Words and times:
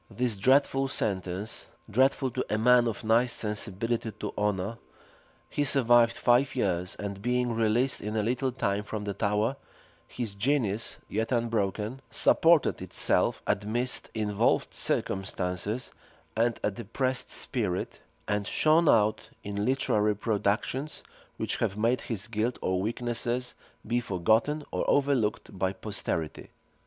This 0.09 0.35
dreadful 0.35 0.87
sentence, 0.87 1.67
dreadful 1.87 2.31
to 2.31 2.43
a 2.49 2.57
man 2.57 2.87
of 2.87 3.03
nice 3.03 3.33
sensibility 3.33 4.09
to 4.11 4.33
honor, 4.35 4.79
he 5.47 5.63
survived 5.63 6.17
five 6.17 6.55
years; 6.55 6.95
and 6.95 7.21
being 7.21 7.53
released 7.53 8.01
in 8.01 8.15
a 8.17 8.23
little 8.23 8.51
time 8.51 8.83
from 8.83 9.03
the 9.03 9.13
Tower, 9.13 9.57
his 10.07 10.33
genius, 10.33 10.97
yet 11.07 11.31
unbroken, 11.31 12.01
supported 12.09 12.81
itself 12.81 13.43
amidst 13.45 14.09
involved 14.15 14.73
circumstances 14.73 15.91
and 16.35 16.59
a 16.63 16.71
depressed 16.71 17.29
spirit, 17.29 17.99
and 18.27 18.47
shone 18.47 18.89
out 18.89 19.29
in 19.43 19.65
literary 19.65 20.15
productions 20.15 21.03
which 21.37 21.57
have 21.57 21.77
made 21.77 22.01
his 22.01 22.25
guilt 22.25 22.57
or 22.63 22.81
weaknesses 22.81 23.53
be 23.85 23.99
forgotten 23.99 24.63
or 24.71 24.83
overlooked 24.89 25.55
by 25.55 25.71
posterity. 25.71 26.49